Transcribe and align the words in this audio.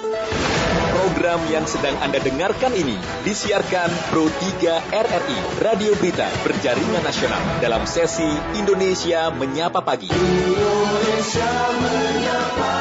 Program 0.00 1.44
yang 1.52 1.68
sedang 1.68 1.92
Anda 2.00 2.24
dengarkan 2.24 2.72
ini 2.72 2.96
disiarkan 3.20 3.92
Pro 4.08 4.32
3 4.32 4.96
RRI, 4.96 5.38
Radio 5.60 5.92
Berita 6.00 6.24
Berjaringan 6.40 7.04
Nasional 7.04 7.60
dalam 7.60 7.84
sesi 7.84 8.24
Indonesia 8.56 9.28
Menyapa 9.28 9.84
Pagi. 9.84 10.08
Indonesia 10.08 11.52
Menyapa. 11.84 12.74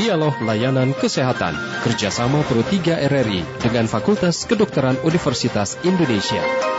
Dialog 0.00 0.40
Layanan 0.40 0.96
Kesehatan 0.96 1.52
kerjasama 1.84 2.40
Pro 2.48 2.64
3 2.64 3.04
RRI 3.04 3.44
dengan 3.60 3.84
Fakultas 3.84 4.48
Kedokteran 4.48 4.96
Universitas 5.04 5.76
Indonesia. 5.84 6.69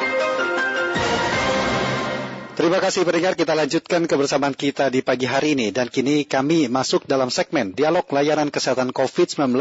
Terima 2.52 2.84
kasih 2.84 3.08
pendengar, 3.08 3.40
kita 3.40 3.56
lanjutkan 3.56 4.04
kebersamaan 4.12 4.52
kita 4.52 4.92
di 4.92 5.00
pagi 5.00 5.24
hari 5.24 5.56
ini 5.56 5.72
dan 5.72 5.88
kini 5.88 6.28
kami 6.28 6.68
masuk 6.68 7.08
dalam 7.08 7.32
segmen 7.32 7.72
Dialog 7.72 8.04
Layanan 8.12 8.52
Kesehatan 8.52 8.92
COVID-19 8.92 9.56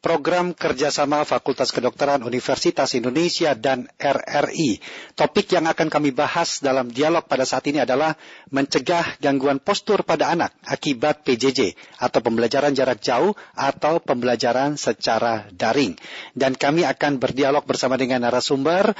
program 0.00 0.56
kerjasama 0.56 1.28
Fakultas 1.28 1.68
Kedokteran 1.68 2.24
Universitas 2.24 2.96
Indonesia 2.96 3.52
dan 3.52 3.92
RRI. 4.00 4.80
Topik 5.20 5.52
yang 5.52 5.68
akan 5.68 5.92
kami 5.92 6.16
bahas 6.16 6.64
dalam 6.64 6.88
dialog 6.88 7.28
pada 7.28 7.44
saat 7.44 7.68
ini 7.68 7.84
adalah 7.84 8.16
mencegah 8.48 9.20
gangguan 9.20 9.60
postur 9.60 10.00
pada 10.00 10.32
anak 10.32 10.56
akibat 10.64 11.20
PJJ 11.28 11.76
atau 12.00 12.24
pembelajaran 12.24 12.72
jarak 12.72 13.04
jauh 13.04 13.36
atau 13.52 14.00
pembelajaran 14.00 14.80
secara 14.80 15.44
daring. 15.52 15.92
Dan 16.32 16.56
kami 16.56 16.88
akan 16.88 17.20
berdialog 17.20 17.68
bersama 17.68 18.00
dengan 18.00 18.24
narasumber 18.24 18.96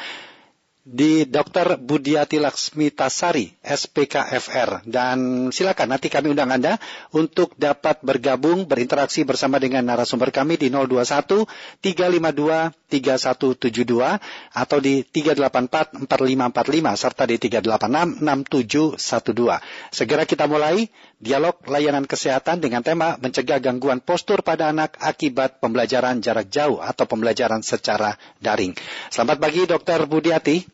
di 0.80 1.29
Dr. 1.29 1.77
Budiati 1.77 2.41
Laksmitasari, 2.41 3.61
SPKFR. 3.61 4.88
Dan 4.88 5.48
silakan 5.52 5.93
nanti 5.93 6.09
kami 6.09 6.33
undang 6.33 6.51
Anda 6.51 6.80
untuk 7.12 7.52
dapat 7.61 8.01
bergabung, 8.01 8.65
berinteraksi 8.65 9.29
bersama 9.29 9.61
dengan 9.61 9.85
narasumber 9.85 10.33
kami 10.33 10.57
di 10.57 10.73
021 10.73 11.45
352 11.85 12.73
3172 12.90 14.57
atau 14.57 14.79
di 14.80 15.05
384 15.05 16.09
4545 16.09 16.96
serta 16.96 17.23
di 17.29 17.37
386 17.37 18.24
6712. 18.24 19.95
Segera 19.95 20.24
kita 20.24 20.49
mulai 20.49 20.88
dialog 21.21 21.60
layanan 21.68 22.09
kesehatan 22.09 22.65
dengan 22.65 22.80
tema 22.80 23.21
mencegah 23.21 23.60
gangguan 23.60 24.01
postur 24.01 24.40
pada 24.40 24.73
anak 24.73 24.96
akibat 24.96 25.60
pembelajaran 25.60 26.24
jarak 26.24 26.49
jauh 26.49 26.80
atau 26.80 27.04
pembelajaran 27.04 27.60
secara 27.60 28.16
daring. 28.40 28.73
Selamat 29.12 29.37
pagi 29.37 29.68
Dr. 29.68 30.09
Budiati. 30.09 30.65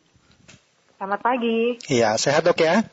Selamat 0.96 1.20
pagi. 1.20 1.76
Iya, 1.90 2.14
sehat 2.16 2.46
dok 2.46 2.62
ya? 2.62 2.86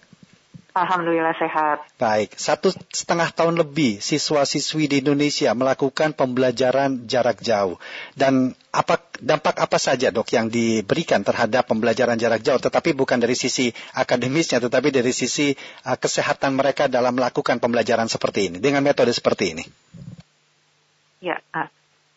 Alhamdulillah 0.74 1.38
sehat. 1.38 1.86
Baik, 2.02 2.34
satu 2.34 2.74
setengah 2.90 3.30
tahun 3.30 3.62
lebih 3.62 4.02
siswa-siswi 4.02 4.90
di 4.90 5.06
Indonesia 5.06 5.54
melakukan 5.54 6.18
pembelajaran 6.18 7.06
jarak 7.06 7.46
jauh. 7.46 7.78
Dan 8.18 8.58
apa 8.74 8.98
dampak 9.22 9.62
apa 9.62 9.78
saja 9.78 10.10
dok 10.10 10.34
yang 10.34 10.50
diberikan 10.50 11.22
terhadap 11.22 11.70
pembelajaran 11.70 12.18
jarak 12.18 12.42
jauh, 12.42 12.58
tetapi 12.58 12.98
bukan 12.98 13.22
dari 13.22 13.38
sisi 13.38 13.70
akademisnya, 13.94 14.58
tetapi 14.58 14.90
dari 14.90 15.14
sisi 15.14 15.54
uh, 15.86 15.94
kesehatan 15.94 16.58
mereka 16.58 16.90
dalam 16.90 17.14
melakukan 17.14 17.62
pembelajaran 17.62 18.10
seperti 18.10 18.50
ini, 18.50 18.58
dengan 18.58 18.82
metode 18.82 19.14
seperti 19.14 19.54
ini? 19.54 19.64
Ya, 21.22 21.38
uh, 21.54 21.70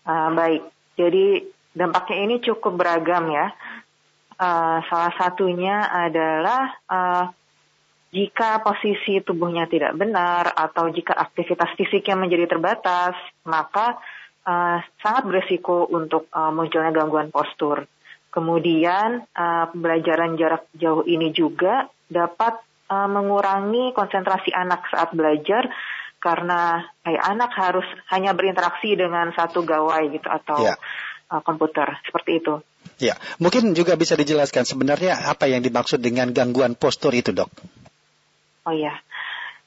uh, 0.09 0.29
baik. 0.33 0.65
Jadi 0.97 1.45
dampaknya 1.77 2.17
ini 2.25 2.37
cukup 2.41 2.81
beragam 2.81 3.29
ya. 3.29 3.53
Uh, 4.41 4.81
salah 4.89 5.13
satunya 5.21 5.85
adalah 5.93 6.73
uh, 6.89 7.25
jika 8.17 8.65
posisi 8.65 9.21
tubuhnya 9.21 9.69
tidak 9.69 9.93
benar 9.93 10.57
atau 10.57 10.89
jika 10.89 11.13
aktivitas 11.13 11.77
fisiknya 11.77 12.17
menjadi 12.17 12.49
terbatas, 12.49 13.13
maka 13.45 14.01
uh, 14.47 14.79
sangat 15.03 15.23
beresiko 15.27 15.91
untuk 15.91 16.31
uh, 16.31 16.55
munculnya 16.55 16.95
gangguan 16.95 17.35
postur. 17.35 17.91
Kemudian 18.31 19.27
uh, 19.33 19.65
pembelajaran 19.75 20.39
jarak 20.39 20.71
jauh 20.77 21.03
ini 21.03 21.35
juga 21.35 21.91
dapat 22.07 22.63
uh, 22.89 23.09
mengurangi 23.11 23.91
konsentrasi 23.93 24.55
anak 24.55 24.87
saat 24.93 25.11
belajar 25.13 25.67
karena 26.17 26.81
eh, 27.05 27.19
anak 27.21 27.53
harus 27.55 27.87
hanya 28.11 28.33
berinteraksi 28.33 28.97
dengan 28.97 29.31
satu 29.37 29.63
gawai 29.63 30.11
gitu 30.11 30.27
atau 30.27 30.65
ya. 30.65 30.75
uh, 31.31 31.43
komputer 31.45 32.01
seperti 32.03 32.41
itu. 32.41 32.55
Ya, 32.97 33.19
mungkin 33.43 33.77
juga 33.77 33.99
bisa 33.99 34.17
dijelaskan 34.17 34.65
sebenarnya 34.65 35.29
apa 35.29 35.51
yang 35.51 35.61
dimaksud 35.61 36.01
dengan 36.01 36.33
gangguan 36.33 36.79
postur 36.79 37.13
itu, 37.13 37.35
dok? 37.35 37.51
Oh 38.67 38.75
ya. 38.75 38.95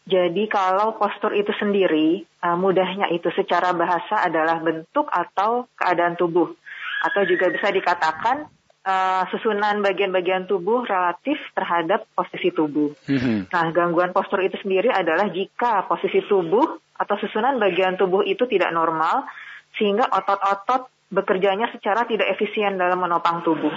Jadi 0.09 0.49
kalau 0.49 0.97
postur 0.97 1.37
itu 1.37 1.53
sendiri, 1.61 2.25
uh, 2.41 2.57
mudahnya 2.57 3.13
itu 3.13 3.29
secara 3.37 3.77
bahasa 3.77 4.25
adalah 4.25 4.57
bentuk 4.57 5.05
atau 5.05 5.69
keadaan 5.77 6.17
tubuh. 6.17 6.49
Atau 7.05 7.29
juga 7.29 7.53
bisa 7.53 7.69
dikatakan 7.69 8.49
uh, 8.89 9.23
susunan 9.29 9.85
bagian-bagian 9.85 10.49
tubuh 10.49 10.81
relatif 10.81 11.37
terhadap 11.53 12.09
posisi 12.17 12.49
tubuh. 12.49 12.89
Mm-hmm. 13.05 13.53
Nah, 13.53 13.65
gangguan 13.69 14.09
postur 14.09 14.41
itu 14.41 14.57
sendiri 14.65 14.89
adalah 14.89 15.29
jika 15.29 15.85
posisi 15.85 16.25
tubuh 16.25 16.65
atau 16.97 17.15
susunan 17.21 17.61
bagian 17.61 17.95
tubuh 17.95 18.25
itu 18.25 18.49
tidak 18.49 18.73
normal, 18.73 19.29
sehingga 19.77 20.09
otot-otot 20.09 20.89
bekerjanya 21.13 21.69
secara 21.71 22.09
tidak 22.09 22.33
efisien 22.33 22.75
dalam 22.81 22.97
menopang 22.97 23.45
tubuh. 23.45 23.71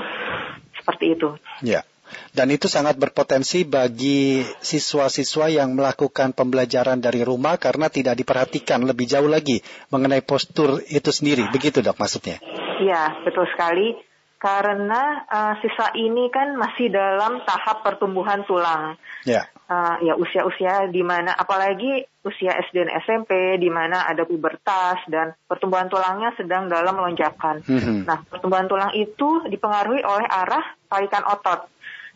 Seperti 0.81 1.15
itu. 1.15 1.37
Ya. 1.63 1.85
Dan 2.33 2.49
itu 2.49 2.65
sangat 2.65 2.97
berpotensi 2.97 3.69
bagi 3.69 4.41
siswa-siswa 4.41 5.53
yang 5.53 5.77
melakukan 5.77 6.33
pembelajaran 6.33 6.97
dari 6.97 7.21
rumah 7.21 7.61
karena 7.61 7.93
tidak 7.93 8.17
diperhatikan 8.17 8.81
lebih 8.89 9.05
jauh 9.05 9.29
lagi 9.29 9.61
mengenai 9.93 10.25
postur 10.25 10.81
itu 10.89 11.13
sendiri. 11.13 11.49
Begitu 11.53 11.85
dok 11.85 12.01
maksudnya? 12.01 12.41
Iya, 12.81 13.21
betul 13.23 13.45
sekali. 13.53 13.95
Karena 14.43 15.23
uh, 15.31 15.55
siswa 15.63 15.95
ini 15.95 16.27
kan 16.35 16.59
masih 16.59 16.91
dalam 16.91 17.47
tahap 17.47 17.87
pertumbuhan 17.87 18.43
tulang. 18.43 18.99
Ya. 19.23 19.47
Uh, 19.71 20.03
ya 20.03 20.19
usia-usia 20.19 20.91
di 20.91 21.07
mana 21.07 21.31
apalagi 21.31 22.03
usia 22.27 22.51
SD 22.51 22.83
dan 22.83 22.91
SMP 23.07 23.57
di 23.63 23.71
mana 23.71 24.03
ada 24.03 24.27
pubertas 24.27 24.99
dan 25.07 25.39
pertumbuhan 25.47 25.87
tulangnya 25.87 26.35
sedang 26.35 26.67
dalam 26.67 26.99
lonjakan. 26.99 27.63
Mm 27.63 27.79
-hmm. 27.79 27.99
Nah, 28.03 28.19
pertumbuhan 28.27 28.67
tulang 28.67 28.91
itu 28.99 29.47
dipengaruhi 29.47 30.03
oleh 30.03 30.27
arah 30.27 30.75
tarikan 30.91 31.23
otot 31.23 31.71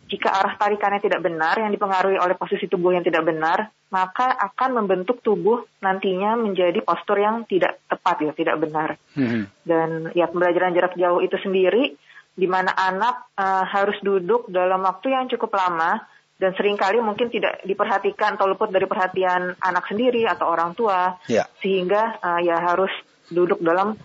jika 0.07 0.31
arah 0.31 0.55
tarikannya 0.55 1.03
tidak 1.03 1.19
benar, 1.19 1.59
yang 1.59 1.75
dipengaruhi 1.75 2.19
oleh 2.19 2.39
posisi 2.39 2.71
tubuh 2.71 2.95
yang 2.95 3.03
tidak 3.03 3.27
benar, 3.27 3.75
maka 3.91 4.39
akan 4.39 4.83
membentuk 4.83 5.19
tubuh 5.19 5.67
nantinya 5.83 6.39
menjadi 6.39 6.79
postur 6.83 7.19
yang 7.19 7.43
tidak 7.51 7.83
tepat 7.91 8.17
ya, 8.23 8.33
tidak 8.35 8.57
benar. 8.63 8.95
Hmm. 9.19 9.51
Dan 9.67 10.15
ya 10.15 10.31
pembelajaran 10.31 10.75
jarak 10.79 10.95
jauh 10.95 11.19
itu 11.19 11.35
sendiri, 11.43 11.99
di 12.39 12.47
mana 12.47 12.71
anak 12.71 13.35
uh, 13.35 13.67
harus 13.67 13.99
duduk 13.99 14.47
dalam 14.47 14.87
waktu 14.87 15.11
yang 15.11 15.27
cukup 15.27 15.59
lama 15.59 16.05
dan 16.37 16.53
sering 16.53 16.77
kali 16.77 17.01
mungkin 17.01 17.33
tidak 17.33 17.65
diperhatikan 17.65 18.37
atau 18.37 18.45
luput 18.45 18.69
dari 18.69 18.85
perhatian 18.85 19.57
anak 19.57 19.89
sendiri 19.89 20.29
atau 20.29 20.53
orang 20.53 20.77
tua, 20.77 21.17
yeah. 21.27 21.49
sehingga 21.65 22.21
uh, 22.21 22.41
ya 22.45 22.61
harus 22.61 22.93
duduk 23.33 23.59
dalam 23.59 23.97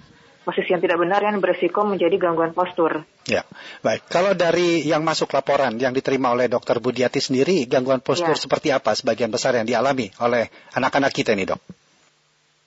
posisi 0.42 0.74
yang 0.74 0.82
tidak 0.82 0.98
benar 0.98 1.22
yang 1.22 1.38
berisiko 1.38 1.86
menjadi 1.86 2.18
gangguan 2.18 2.52
postur. 2.52 3.06
Ya, 3.30 3.46
baik. 3.86 4.10
Kalau 4.10 4.34
dari 4.34 4.82
yang 4.82 5.06
masuk 5.06 5.30
laporan 5.32 5.78
yang 5.78 5.94
diterima 5.94 6.34
oleh 6.34 6.50
Dokter 6.50 6.82
Budiati 6.82 7.22
sendiri, 7.22 7.70
gangguan 7.70 8.02
postur 8.02 8.34
ya. 8.34 8.42
seperti 8.42 8.74
apa 8.74 8.98
sebagian 8.98 9.30
besar 9.30 9.54
yang 9.56 9.70
dialami 9.70 10.10
oleh 10.18 10.50
anak-anak 10.74 11.14
kita 11.14 11.38
ini, 11.38 11.46
dok? 11.46 11.62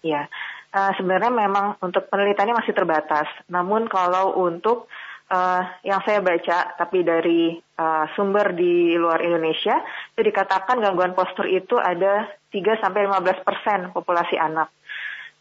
Ya, 0.07 0.31
uh, 0.71 0.93
sebenarnya 0.95 1.35
memang 1.35 1.79
untuk 1.83 2.07
penelitiannya 2.07 2.55
masih 2.55 2.75
terbatas. 2.77 3.27
Namun 3.51 3.91
kalau 3.91 4.39
untuk 4.39 4.87
uh, 5.31 5.62
yang 5.83 5.99
saya 6.06 6.21
baca, 6.23 6.79
tapi 6.79 7.03
dari 7.03 7.56
uh, 7.56 8.05
sumber 8.15 8.55
di 8.55 8.95
luar 8.95 9.23
Indonesia, 9.25 9.81
itu 10.15 10.21
dikatakan 10.23 10.79
gangguan 10.79 11.17
postur 11.19 11.51
itu 11.51 11.75
ada 11.81 12.31
3 12.55 12.83
sampai 12.83 13.11
15 13.11 13.47
persen 13.47 13.79
populasi 13.91 14.38
anak. 14.38 14.71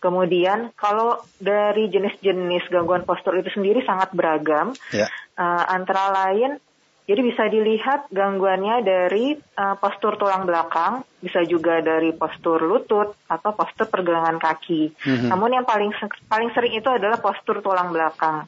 Kemudian 0.03 0.75
kalau 0.75 1.15
dari 1.39 1.87
jenis-jenis 1.87 2.67
gangguan 2.67 3.07
postur 3.07 3.39
itu 3.39 3.47
sendiri 3.55 3.79
sangat 3.87 4.11
beragam. 4.11 4.75
Ya. 4.91 5.07
Uh, 5.39 5.63
antara 5.71 6.11
lain, 6.11 6.59
jadi 7.07 7.23
bisa 7.23 7.47
dilihat 7.47 8.11
gangguannya 8.11 8.83
dari 8.83 9.31
uh, 9.35 9.79
postur 9.79 10.19
tulang 10.19 10.43
belakang, 10.43 11.07
bisa 11.23 11.39
juga 11.47 11.79
dari 11.79 12.11
postur 12.11 12.59
lutut 12.59 13.15
atau 13.31 13.55
postur 13.55 13.87
pergelangan 13.87 14.39
kaki. 14.43 14.91
Mm-hmm. 14.91 15.29
Namun 15.31 15.55
yang 15.55 15.63
paling 15.63 15.95
paling 16.27 16.51
sering 16.51 16.75
itu 16.75 16.91
adalah 16.91 17.23
postur 17.23 17.63
tulang 17.63 17.95
belakang. 17.95 18.43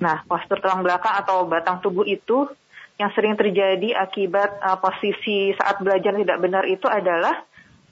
Nah, 0.00 0.24
postur 0.24 0.64
tulang 0.64 0.80
belakang 0.80 1.12
atau 1.24 1.44
batang 1.44 1.84
tubuh 1.84 2.08
itu 2.08 2.48
yang 2.96 3.12
sering 3.12 3.36
terjadi 3.36 3.96
akibat 3.96 4.60
uh, 4.64 4.80
posisi 4.80 5.52
saat 5.56 5.80
belajar 5.84 6.16
tidak 6.16 6.40
benar 6.40 6.64
itu 6.64 6.88
adalah 6.88 7.44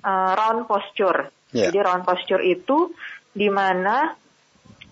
uh, 0.05 0.33
round 0.37 0.65
posture. 0.69 1.33
Yeah. 1.55 1.71
Jadi 1.71 1.79
round 1.87 2.03
posture 2.03 2.43
itu 2.43 2.91
di 3.31 3.47
mana 3.47 4.11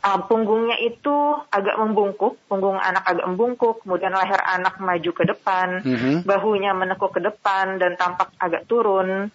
uh, 0.03 0.21
punggungnya 0.31 0.79
itu 0.79 1.15
agak 1.51 1.77
membungkuk, 1.83 2.39
punggung 2.47 2.79
anak 2.79 3.03
agak 3.03 3.27
membungkuk, 3.27 3.83
kemudian 3.83 4.15
leher 4.15 4.39
anak 4.39 4.79
maju 4.79 5.11
ke 5.11 5.25
depan, 5.27 5.83
mm 5.83 5.97
-hmm. 5.99 6.17
bahunya 6.23 6.71
menekuk 6.73 7.13
ke 7.13 7.21
depan 7.21 7.83
dan 7.83 7.99
tampak 7.99 8.31
agak 8.39 8.71
turun, 8.71 9.31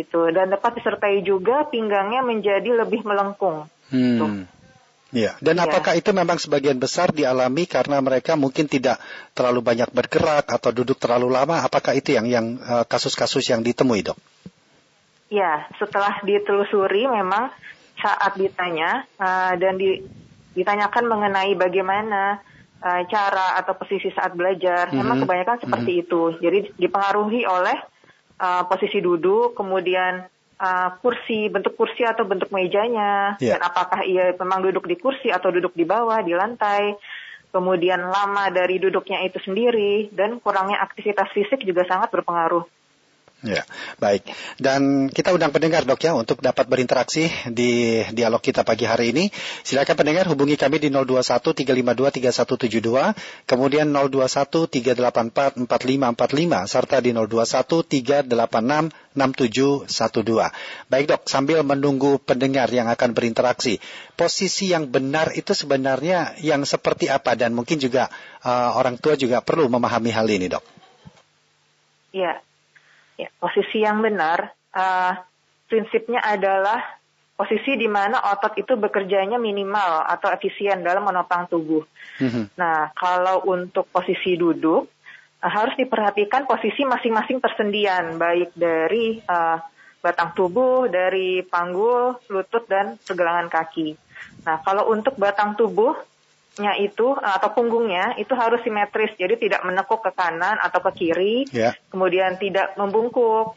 gitu 0.00 0.30
dan 0.32 0.48
dapat 0.48 0.80
disertai 0.80 1.20
juga 1.20 1.68
pinggangnya 1.68 2.24
menjadi 2.24 2.84
lebih 2.84 3.04
melengkung. 3.04 3.68
Gitu. 3.90 4.24
Hmm. 4.24 4.44
Ya, 5.10 5.34
dan 5.42 5.58
ya. 5.58 5.66
apakah 5.66 5.98
itu 5.98 6.14
memang 6.14 6.38
sebagian 6.38 6.78
besar 6.78 7.10
dialami 7.10 7.66
karena 7.66 7.98
mereka 7.98 8.38
mungkin 8.38 8.70
tidak 8.70 9.02
terlalu 9.34 9.58
banyak 9.58 9.90
bergerak 9.90 10.46
atau 10.46 10.70
duduk 10.70 11.02
terlalu 11.02 11.34
lama? 11.34 11.66
Apakah 11.66 11.98
itu 11.98 12.14
yang 12.14 12.30
yang 12.30 12.46
eh, 12.62 12.86
kasus-kasus 12.86 13.42
yang 13.50 13.66
ditemui, 13.66 14.06
dok? 14.06 14.14
Ya, 15.30 15.70
setelah 15.78 16.18
ditelusuri 16.26 17.06
memang 17.06 17.54
saat 18.02 18.34
ditanya 18.34 19.06
uh, 19.14 19.54
dan 19.54 19.78
di, 19.78 20.02
ditanyakan 20.58 21.06
mengenai 21.06 21.54
bagaimana 21.54 22.42
uh, 22.82 23.02
cara 23.06 23.54
atau 23.62 23.78
posisi 23.78 24.10
saat 24.10 24.34
belajar, 24.34 24.90
mm 24.90 24.92
-hmm. 24.92 24.98
memang 24.98 25.16
kebanyakan 25.22 25.58
seperti 25.62 25.90
mm 25.94 25.98
-hmm. 26.02 26.04
itu. 26.04 26.22
Jadi 26.42 26.58
dipengaruhi 26.82 27.46
oleh 27.46 27.78
uh, 28.42 28.66
posisi 28.66 28.98
duduk, 28.98 29.54
kemudian 29.54 30.26
uh, 30.58 30.88
kursi, 30.98 31.46
bentuk 31.46 31.78
kursi 31.78 32.02
atau 32.02 32.26
bentuk 32.26 32.50
mejanya, 32.50 33.38
yeah. 33.38 33.54
dan 33.54 33.70
apakah 33.70 34.02
ia 34.02 34.34
memang 34.34 34.66
duduk 34.66 34.90
di 34.90 34.98
kursi 34.98 35.30
atau 35.30 35.54
duduk 35.54 35.78
di 35.78 35.86
bawah, 35.86 36.20
di 36.26 36.34
lantai, 36.34 36.98
kemudian 37.54 38.02
lama 38.02 38.50
dari 38.50 38.82
duduknya 38.82 39.22
itu 39.22 39.38
sendiri, 39.46 40.10
dan 40.10 40.42
kurangnya 40.42 40.82
aktivitas 40.82 41.30
fisik 41.30 41.62
juga 41.62 41.86
sangat 41.86 42.10
berpengaruh. 42.10 42.79
Ya, 43.40 43.64
baik. 43.96 44.28
Dan 44.60 45.08
kita 45.08 45.32
undang 45.32 45.48
pendengar 45.48 45.88
dok 45.88 46.04
ya 46.04 46.12
untuk 46.12 46.44
dapat 46.44 46.68
berinteraksi 46.68 47.32
di 47.48 48.04
dialog 48.12 48.36
kita 48.44 48.68
pagi 48.68 48.84
hari 48.84 49.16
ini. 49.16 49.32
Silakan 49.64 49.96
pendengar 49.96 50.28
hubungi 50.28 50.60
kami 50.60 50.76
di 50.76 50.92
021 50.92 51.56
352 51.56 52.36
3172, 52.36 53.48
kemudian 53.48 53.88
021 53.88 54.68
384 54.68 55.56
4545 55.56 56.68
serta 56.68 57.00
di 57.00 57.16
021 57.16 58.28
386 58.28 58.92
6712. 59.16 60.92
Baik 60.92 61.04
dok, 61.08 61.22
sambil 61.24 61.64
menunggu 61.64 62.20
pendengar 62.20 62.68
yang 62.68 62.92
akan 62.92 63.16
berinteraksi, 63.16 63.80
posisi 64.20 64.68
yang 64.68 64.92
benar 64.92 65.32
itu 65.32 65.56
sebenarnya 65.56 66.36
yang 66.44 66.60
seperti 66.68 67.08
apa 67.08 67.32
dan 67.40 67.56
mungkin 67.56 67.80
juga 67.80 68.12
uh, 68.44 68.76
orang 68.76 69.00
tua 69.00 69.16
juga 69.16 69.40
perlu 69.40 69.64
memahami 69.72 70.12
hal 70.12 70.28
ini 70.28 70.52
dok. 70.52 70.64
Ya, 72.12 72.42
Ya, 73.20 73.28
posisi 73.36 73.84
yang 73.84 74.00
benar 74.00 74.56
uh, 74.72 75.12
prinsipnya 75.68 76.24
adalah 76.24 76.80
posisi 77.36 77.76
di 77.76 77.88
mana 77.88 78.20
otot 78.32 78.56
itu 78.56 78.76
bekerjanya 78.80 79.36
minimal 79.36 80.04
atau 80.08 80.32
efisien 80.32 80.80
dalam 80.80 81.04
menopang 81.04 81.48
tubuh. 81.48 81.84
Mm-hmm. 82.20 82.56
Nah, 82.56 82.92
kalau 82.96 83.44
untuk 83.44 83.88
posisi 83.92 84.40
duduk 84.40 84.88
uh, 85.40 85.50
harus 85.52 85.76
diperhatikan 85.76 86.48
posisi 86.48 86.88
masing-masing 86.88 87.44
persendian, 87.44 88.16
baik 88.16 88.56
dari 88.56 89.20
uh, 89.24 89.60
batang 90.00 90.32
tubuh, 90.32 90.88
dari 90.88 91.44
panggul, 91.44 92.16
lutut 92.32 92.64
dan 92.64 92.96
pergelangan 93.04 93.52
kaki. 93.52 93.96
Nah, 94.48 94.64
kalau 94.64 94.88
untuk 94.88 95.20
batang 95.20 95.56
tubuh 95.60 95.92
nya 96.60 96.76
itu 96.76 97.16
atau 97.16 97.50
punggungnya 97.56 98.14
itu 98.20 98.36
harus 98.36 98.60
simetris 98.60 99.16
jadi 99.16 99.40
tidak 99.40 99.64
menekuk 99.64 100.04
ke 100.04 100.12
kanan 100.12 100.60
atau 100.60 100.84
ke 100.84 100.90
kiri 101.00 101.48
yeah. 101.50 101.72
kemudian 101.88 102.36
tidak 102.36 102.76
membungkuk 102.76 103.56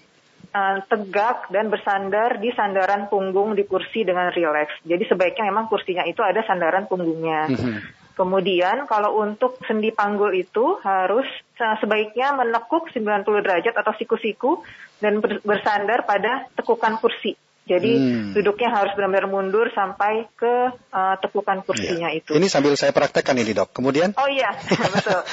uh, 0.56 0.78
tegak 0.88 1.52
dan 1.52 1.68
bersandar 1.68 2.40
di 2.40 2.56
sandaran 2.56 3.12
punggung 3.12 3.54
di 3.60 3.68
kursi 3.68 4.08
dengan 4.08 4.32
rileks 4.32 4.80
jadi 4.88 5.04
sebaiknya 5.04 5.52
memang 5.52 5.68
kursinya 5.68 6.08
itu 6.08 6.24
ada 6.24 6.42
sandaran 6.48 6.88
punggungnya 6.88 7.52
mm 7.52 7.56
-hmm. 7.60 7.76
kemudian 8.16 8.88
kalau 8.88 9.20
untuk 9.20 9.60
sendi 9.68 9.92
panggul 9.92 10.32
itu 10.32 10.80
harus 10.80 11.28
sebaiknya 11.60 12.34
menekuk 12.40 12.88
90 12.90 13.28
derajat 13.44 13.76
atau 13.76 13.94
siku-siku 14.00 14.64
dan 15.04 15.20
bersandar 15.20 16.08
pada 16.08 16.48
tekukan 16.56 16.98
kursi 17.04 17.36
jadi 17.64 17.92
hmm. 17.96 18.36
duduknya 18.36 18.76
harus 18.76 18.92
benar-benar 18.92 19.32
mundur 19.32 19.72
sampai 19.72 20.28
ke 20.36 20.76
uh, 20.92 21.16
tekukan 21.24 21.64
kursinya 21.64 22.12
ya. 22.12 22.20
itu. 22.20 22.36
Ini 22.36 22.48
sambil 22.52 22.76
saya 22.76 22.92
praktekkan 22.92 23.40
ini 23.40 23.56
dok. 23.56 23.72
Kemudian? 23.72 24.12
Oh 24.20 24.28
iya, 24.28 24.52
betul. 24.96 25.24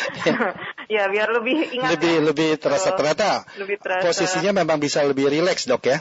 ya 0.86 1.08
biar 1.12 1.28
lebih 1.34 1.74
ingat. 1.74 1.98
Lebih 1.98 2.14
ya. 2.14 2.26
lebih 2.30 2.50
terasa 2.62 2.94
ternyata. 2.94 3.42
Lebih 3.58 3.82
terasa. 3.82 4.06
Posisinya 4.06 4.62
memang 4.62 4.78
bisa 4.78 5.02
lebih 5.02 5.26
rileks 5.26 5.66
dok 5.66 5.90
ya? 5.90 5.98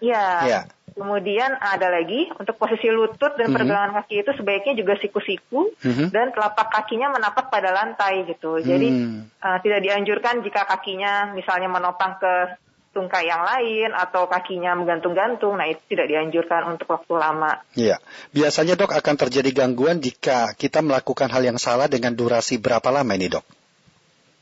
Iya. 0.00 0.24
Ya. 0.48 0.60
Kemudian 0.96 1.54
ada 1.60 1.94
lagi 1.94 2.26
untuk 2.34 2.58
posisi 2.58 2.90
lutut 2.90 3.36
dan 3.36 3.38
mm 3.38 3.44
-hmm. 3.46 3.54
pergelangan 3.54 3.92
kaki 4.02 4.14
itu 4.24 4.30
sebaiknya 4.34 4.74
juga 4.74 4.98
siku-siku 4.98 5.70
mm 5.78 5.92
-hmm. 5.94 6.08
dan 6.10 6.34
telapak 6.34 6.74
kakinya 6.74 7.12
menapak 7.12 7.52
pada 7.52 7.70
lantai 7.70 8.26
gitu. 8.26 8.58
Jadi 8.58 8.88
mm. 8.88 9.38
uh, 9.38 9.58
tidak 9.62 9.84
dianjurkan 9.84 10.42
jika 10.42 10.66
kakinya 10.66 11.36
misalnya 11.36 11.70
menopang 11.70 12.18
ke 12.18 12.56
tungkai 12.98 13.30
yang 13.30 13.46
lain 13.46 13.94
atau 13.94 14.26
kakinya 14.26 14.74
menggantung-gantung, 14.74 15.54
nah 15.54 15.70
itu 15.70 15.78
tidak 15.86 16.10
dianjurkan 16.10 16.74
untuk 16.74 16.90
waktu 16.90 17.14
lama. 17.14 17.62
Iya, 17.78 18.02
biasanya 18.34 18.74
dok 18.74 18.90
akan 18.90 19.14
terjadi 19.14 19.54
gangguan 19.54 20.02
jika 20.02 20.50
kita 20.58 20.82
melakukan 20.82 21.30
hal 21.30 21.46
yang 21.46 21.62
salah 21.62 21.86
dengan 21.86 22.18
durasi 22.18 22.58
berapa 22.58 22.90
lama 22.90 23.14
ini 23.14 23.30
dok? 23.30 23.46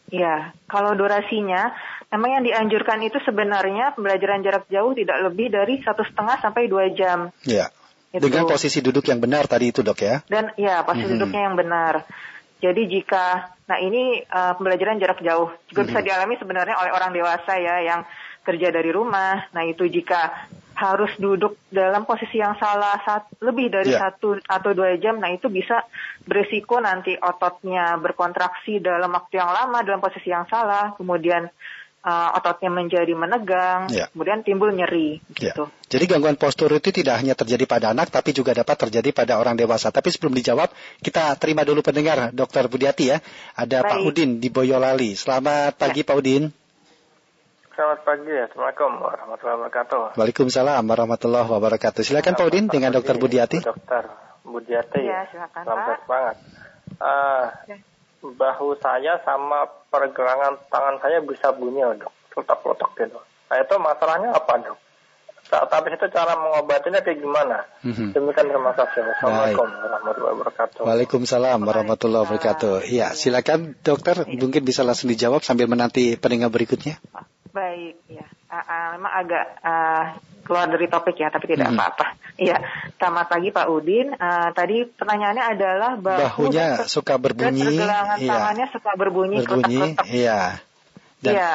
Iya, 0.08 0.56
kalau 0.70 0.96
durasinya, 0.96 1.76
memang 2.14 2.40
yang 2.40 2.44
dianjurkan 2.48 3.04
itu 3.04 3.20
sebenarnya 3.26 3.92
pembelajaran 3.92 4.40
jarak 4.40 4.64
jauh 4.72 4.96
tidak 4.96 5.18
lebih 5.28 5.52
dari 5.52 5.84
satu 5.84 6.00
setengah 6.06 6.40
sampai 6.40 6.64
dua 6.72 6.88
jam. 6.96 7.28
Iya. 7.44 7.68
Dengan 8.16 8.48
posisi 8.48 8.80
duduk 8.80 9.04
yang 9.12 9.20
benar 9.20 9.44
tadi 9.44 9.68
itu 9.74 9.84
dok 9.84 10.00
ya? 10.00 10.24
Dan 10.24 10.48
ya 10.56 10.80
posisi 10.88 11.04
mm 11.04 11.10
-hmm. 11.12 11.20
duduknya 11.20 11.42
yang 11.44 11.56
benar. 11.58 11.94
Jadi 12.56 12.82
jika, 12.88 13.52
nah 13.68 13.76
ini 13.76 14.24
uh, 14.24 14.56
pembelajaran 14.56 14.96
jarak 14.96 15.20
jauh 15.20 15.52
juga 15.68 15.84
mm 15.84 15.84
-hmm. 15.84 15.88
bisa 15.92 16.00
dialami 16.00 16.34
sebenarnya 16.40 16.76
oleh 16.80 16.92
orang 16.96 17.12
dewasa 17.12 17.52
ya 17.60 17.76
yang 17.84 18.00
kerja 18.46 18.70
dari 18.70 18.94
rumah. 18.94 19.50
Nah 19.50 19.66
itu 19.66 19.90
jika 19.90 20.46
harus 20.76 21.10
duduk 21.16 21.56
dalam 21.72 22.04
posisi 22.04 22.36
yang 22.36 22.54
salah 22.60 23.00
saat, 23.00 23.32
lebih 23.40 23.72
dari 23.72 23.96
yeah. 23.96 24.06
satu 24.06 24.36
atau 24.44 24.70
dua 24.76 24.94
jam, 25.00 25.16
nah 25.16 25.32
itu 25.32 25.48
bisa 25.48 25.82
berisiko 26.28 26.76
nanti 26.84 27.16
ototnya 27.16 27.96
berkontraksi 27.96 28.84
dalam 28.84 29.08
waktu 29.08 29.40
yang 29.40 29.50
lama 29.50 29.80
dalam 29.80 30.04
posisi 30.04 30.28
yang 30.28 30.44
salah, 30.44 30.92
kemudian 30.92 31.48
uh, 32.04 32.36
ototnya 32.36 32.68
menjadi 32.68 33.16
menegang, 33.16 33.88
yeah. 33.88 34.12
kemudian 34.12 34.44
timbul 34.44 34.68
nyeri. 34.68 35.24
Yeah. 35.40 35.56
Gitu. 35.56 35.64
Jadi 35.96 36.04
gangguan 36.12 36.36
postur 36.36 36.68
itu 36.76 36.92
tidak 36.92 37.24
hanya 37.24 37.32
terjadi 37.32 37.64
pada 37.64 37.96
anak, 37.96 38.12
tapi 38.12 38.36
juga 38.36 38.52
dapat 38.52 38.76
terjadi 38.76 39.16
pada 39.16 39.40
orang 39.40 39.56
dewasa. 39.56 39.88
Tapi 39.88 40.12
sebelum 40.12 40.36
dijawab, 40.36 40.68
kita 41.00 41.32
terima 41.40 41.64
dulu 41.64 41.80
pendengar, 41.80 42.36
Dokter 42.36 42.68
Budiati 42.68 43.16
ya. 43.16 43.18
Ada 43.56 43.80
Baik. 43.80 43.90
Pak 43.90 44.00
Udin 44.04 44.30
di 44.44 44.48
Boyolali. 44.52 45.16
Selamat 45.16 45.72
pagi 45.80 46.04
ya. 46.04 46.06
Pak 46.12 46.16
Udin. 46.20 46.65
Selamat 47.76 48.08
pagi, 48.08 48.32
Assalamualaikum 48.32 49.04
warahmatullahi 49.04 49.56
wabarakatuh. 49.60 50.16
Waalaikumsalam 50.16 50.80
warahmatullahi 50.80 51.44
wabarakatuh. 51.44 52.00
Silakan 52.08 52.32
Pak 52.32 52.48
Udin 52.48 52.72
dengan 52.72 52.88
Dokter 52.88 53.20
Budiati. 53.20 53.60
Dokter 53.60 54.08
Budiati. 54.48 55.04
Ya, 55.04 55.28
silakan 55.28 55.60
Selamat 55.60 56.00
banget. 56.08 56.36
Uh, 56.96 57.44
ya. 57.68 57.76
Bahu 58.24 58.80
saya 58.80 59.20
sama 59.28 59.68
pergelangan 59.92 60.56
tangan 60.72 61.04
saya 61.04 61.20
bisa 61.20 61.52
bunyi, 61.52 61.84
dok. 62.00 62.16
Letak-letak 62.32 62.90
gitu. 62.96 63.20
Nah 63.20 63.56
itu 63.60 63.74
masalahnya 63.76 64.32
apa, 64.32 64.52
dok? 64.56 64.80
Tapi 65.46 65.94
itu 65.94 66.06
cara 66.10 66.32
mengobatinya 66.32 67.04
kayak 67.04 67.22
gimana? 67.22 67.62
Mm-hmm. 67.86 68.08
Demikian 68.16 68.46
terima 68.50 68.72
kasih. 68.74 69.04
Assalamualaikum 69.14 69.68
warahmatullahi 69.68 70.34
wabarakatuh. 70.34 70.80
Waalaikumsalam 70.82 71.60
warahmatullahi 71.60 72.22
wabarakatuh. 72.24 72.74
Iya, 72.88 73.14
silakan 73.14 73.78
dokter 73.84 74.26
mungkin 74.26 74.64
bisa 74.64 74.82
langsung 74.82 75.12
dijawab 75.12 75.46
sambil 75.46 75.70
menanti 75.70 76.18
pendengar 76.18 76.50
berikutnya. 76.50 76.98
Memang 78.96 79.12
agak 79.12 79.44
uh, 79.60 80.04
keluar 80.40 80.64
dari 80.72 80.88
topik 80.88 81.20
ya, 81.20 81.28
tapi 81.28 81.52
tidak 81.52 81.68
hmm. 81.68 81.76
apa-apa. 81.76 82.06
Iya, 82.40 82.56
selamat 82.96 83.26
pagi 83.28 83.48
Pak 83.52 83.66
Udin. 83.68 84.08
Uh, 84.16 84.48
tadi 84.56 84.88
pertanyaannya 84.88 85.44
adalah 85.52 85.92
bahu 86.00 86.20
bahunya 86.24 86.88
suka 86.88 87.20
berbunyi, 87.20 87.76
dan 87.76 88.16
iya. 88.16 88.32
tangannya 88.32 88.66
suka 88.72 88.90
berbunyi, 88.96 89.36
berbunyi, 89.44 89.92
iya. 90.08 90.56
Dan 91.20 91.32
iya. 91.36 91.52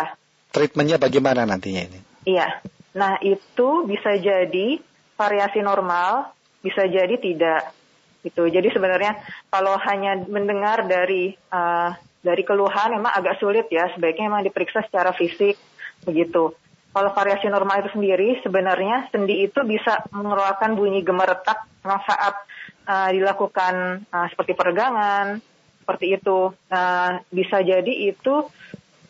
treatmentnya 0.54 1.02
bagaimana 1.02 1.50
nantinya 1.50 1.82
ini? 1.82 2.00
Iya. 2.30 2.62
Nah 2.94 3.18
itu 3.26 3.90
bisa 3.90 4.14
jadi 4.22 4.78
variasi 5.18 5.66
normal, 5.66 6.30
bisa 6.62 6.86
jadi 6.86 7.18
tidak. 7.18 7.74
Gitu. 8.22 8.54
Jadi 8.54 8.70
sebenarnya 8.70 9.18
kalau 9.50 9.82
hanya 9.82 10.14
mendengar 10.30 10.86
dari 10.86 11.34
uh, 11.50 11.90
dari 12.22 12.46
keluhan 12.46 13.02
memang 13.02 13.18
agak 13.18 13.42
sulit 13.42 13.66
ya. 13.74 13.90
Sebaiknya 13.98 14.30
memang 14.30 14.46
diperiksa 14.46 14.86
secara 14.86 15.10
fisik 15.10 15.58
begitu. 16.06 16.54
Kalau 16.92 17.16
variasi 17.16 17.48
normal 17.48 17.88
itu 17.88 17.96
sendiri 17.96 18.44
sebenarnya 18.44 19.08
sendi 19.16 19.48
itu 19.48 19.64
bisa 19.64 20.04
mengeluarkan 20.12 20.76
bunyi 20.76 21.08
gemeretak 21.08 21.64
saat 21.84 22.36
uh, 22.84 23.10
dilakukan 23.16 24.04
uh, 24.12 24.28
seperti 24.28 24.52
peregangan, 24.60 25.40
seperti 25.84 26.20
itu. 26.20 26.52
Uh, 26.68 27.24
bisa 27.32 27.64
jadi 27.64 27.94
itu 28.12 28.44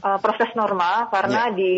uh, 0.05 0.19
proses 0.21 0.53
normal 0.53 1.09
karena 1.09 1.49
yeah. 1.49 1.57
di 1.57 1.71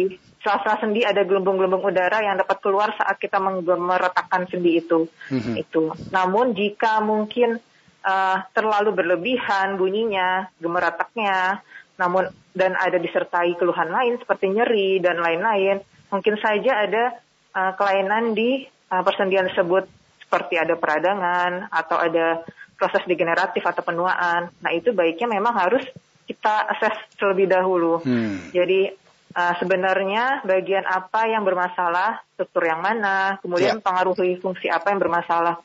sela-sela 0.44 0.84
sendi 0.84 1.08
ada 1.08 1.24
gelembung-gelembung 1.24 1.88
udara 1.88 2.20
yang 2.20 2.36
dapat 2.36 2.60
keluar 2.60 2.92
saat 3.00 3.16
kita 3.16 3.40
menggemeretakkan 3.40 4.44
sendi 4.52 4.84
itu. 4.84 5.08
Mm-hmm. 5.32 5.56
Itu. 5.56 5.96
Namun 6.12 6.52
jika 6.52 7.00
mungkin 7.00 7.64
uh, 8.04 8.38
terlalu 8.52 8.92
berlebihan 8.92 9.80
bunyinya, 9.80 10.52
gemeretaknya, 10.60 11.64
namun 11.96 12.28
dan 12.52 12.76
ada 12.76 13.00
disertai 13.00 13.56
keluhan 13.56 13.88
lain 13.90 14.20
seperti 14.20 14.52
nyeri 14.52 15.00
dan 15.00 15.24
lain-lain, 15.24 15.80
mungkin 16.14 16.38
saja 16.38 16.86
ada 16.86 17.18
uh, 17.58 17.74
kelainan 17.74 18.38
di 18.38 18.70
uh, 18.94 19.02
persendian 19.02 19.50
tersebut 19.50 19.90
seperti 20.22 20.62
ada 20.62 20.78
peradangan 20.78 21.74
atau 21.74 21.98
ada 21.98 22.46
proses 22.78 23.02
degeneratif 23.10 23.66
atau 23.66 23.82
penuaan. 23.82 24.54
Nah 24.62 24.72
itu 24.74 24.94
baiknya 24.94 25.30
memang 25.30 25.58
harus 25.58 25.82
kita 26.30 26.70
assess 26.70 26.98
terlebih 27.18 27.50
dahulu. 27.50 28.02
Hmm. 28.06 28.54
Jadi 28.54 28.94
uh, 29.34 29.54
sebenarnya 29.58 30.46
bagian 30.46 30.86
apa 30.86 31.30
yang 31.30 31.42
bermasalah, 31.42 32.22
struktur 32.34 32.70
yang 32.70 32.82
mana, 32.82 33.38
kemudian 33.42 33.82
yeah. 33.82 33.84
pengaruhi 33.84 34.38
fungsi 34.38 34.70
apa 34.70 34.94
yang 34.94 35.02
bermasalah. 35.02 35.62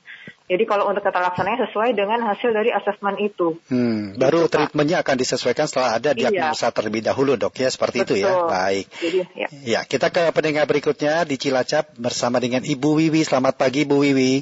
Jadi 0.49 0.65
kalau 0.65 0.89
untuk 0.89 1.05
tata 1.05 1.21
laksananya 1.21 1.69
sesuai 1.69 1.93
dengan 1.93 2.25
hasil 2.25 2.57
dari 2.57 2.73
asesmen 2.73 3.21
itu. 3.21 3.61
Hmm, 3.69 4.17
baru 4.17 4.49
gitu, 4.49 4.57
treatmentnya 4.57 5.05
akan 5.05 5.17
disesuaikan 5.21 5.69
setelah 5.69 6.01
ada 6.01 6.17
iya. 6.17 6.33
diagnosa 6.33 6.73
iya. 6.73 6.75
terlebih 6.75 7.05
dahulu 7.05 7.37
dok 7.37 7.53
ya 7.61 7.69
seperti 7.69 8.01
Betul. 8.01 8.17
itu 8.17 8.25
ya. 8.25 8.33
Baik. 8.49 8.87
Jadi, 8.97 9.19
ya. 9.37 9.49
ya 9.53 9.81
kita 9.85 10.09
ke 10.09 10.33
pendengar 10.33 10.65
berikutnya 10.65 11.29
di 11.29 11.37
Cilacap 11.37 11.93
bersama 12.01 12.41
dengan 12.41 12.65
Ibu 12.65 12.97
Wiwi. 12.97 13.29
Selamat 13.29 13.61
pagi 13.61 13.85
Bu 13.85 14.01
Wiwi. 14.01 14.41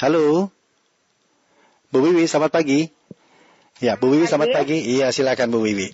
Halo. 0.00 0.48
Bu 1.92 1.98
Wiwi 2.08 2.24
selamat 2.24 2.56
pagi. 2.56 2.88
Ya 3.84 4.00
Bu 4.00 4.16
Wiwi 4.16 4.24
selamat 4.24 4.64
pagi. 4.64 4.80
Iya 4.80 5.12
silakan 5.12 5.52
Bu 5.52 5.60
Wiwi. 5.68 5.92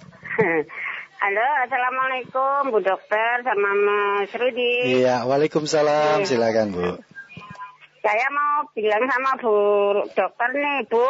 Halo, 1.24 1.48
assalamualaikum 1.64 2.70
Bu 2.70 2.78
Dokter 2.84 3.42
sama 3.42 3.70
Mas 3.72 4.30
Rudi. 4.30 5.00
Iya, 5.00 5.24
waalaikumsalam. 5.24 6.22
Iya. 6.22 6.28
Silakan 6.28 6.68
Bu. 6.70 7.13
Saya 8.04 8.28
mau 8.28 8.68
bilang 8.76 9.00
sama 9.08 9.32
Bu 9.40 9.56
Dokter 10.12 10.52
nih 10.52 10.84
Bu. 10.92 11.08